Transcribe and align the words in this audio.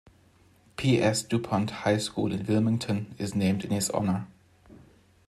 P. 0.77 0.97
S. 0.99 1.21
Dupont 1.27 1.69
High 1.85 1.99
School 2.01 2.31
in 2.33 2.47
Wilmington 2.47 3.13
is 3.19 3.35
named 3.35 3.63
in 3.63 3.69
his 3.69 3.91
honor. 3.91 4.25